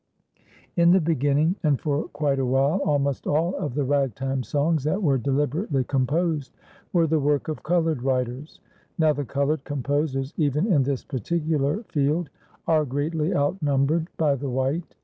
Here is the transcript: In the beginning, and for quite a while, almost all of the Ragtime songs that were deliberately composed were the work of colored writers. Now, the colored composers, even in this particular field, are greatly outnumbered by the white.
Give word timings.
In 0.77 0.89
the 0.89 0.99
beginning, 0.99 1.57
and 1.61 1.79
for 1.79 2.05
quite 2.07 2.39
a 2.39 2.45
while, 2.47 2.79
almost 2.79 3.27
all 3.27 3.53
of 3.57 3.75
the 3.75 3.83
Ragtime 3.83 4.41
songs 4.41 4.83
that 4.83 5.03
were 5.03 5.19
deliberately 5.19 5.83
composed 5.83 6.55
were 6.91 7.05
the 7.05 7.19
work 7.19 7.47
of 7.47 7.61
colored 7.61 8.01
writers. 8.01 8.59
Now, 8.97 9.13
the 9.13 9.25
colored 9.25 9.63
composers, 9.63 10.33
even 10.37 10.65
in 10.65 10.81
this 10.81 11.03
particular 11.03 11.83
field, 11.83 12.31
are 12.67 12.83
greatly 12.83 13.35
outnumbered 13.35 14.07
by 14.17 14.33
the 14.33 14.49
white. 14.49 14.95